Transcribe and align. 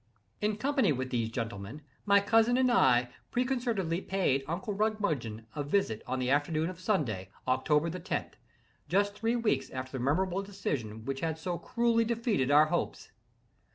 In 0.41 0.57
company 0.57 0.91
with 0.91 1.11
these 1.11 1.29
gentlemen, 1.29 1.83
my 2.07 2.21
cousin 2.21 2.57
and 2.57 2.71
I, 2.71 3.09
preconcertedly 3.29 4.01
paid 4.01 4.43
uncle 4.47 4.73
Rumgudgeon 4.73 5.45
a 5.55 5.61
visit 5.63 6.01
on 6.07 6.17
the 6.17 6.31
afternoon 6.31 6.71
of 6.71 6.79
Sunday, 6.79 7.29
October 7.47 7.87
the 7.87 7.99
tenth,—just 7.99 9.13
three 9.13 9.35
weeks 9.35 9.69
after 9.69 9.91
the 9.99 10.03
memorable 10.03 10.41
decision 10.41 11.05
which 11.05 11.19
had 11.19 11.37
so 11.37 11.59
cruelly 11.59 12.03
defeated 12.03 12.49
our 12.49 12.65
hopes. 12.65 13.11